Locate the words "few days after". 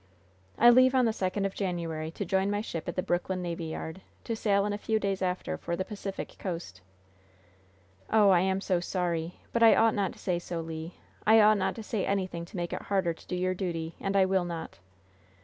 4.79-5.59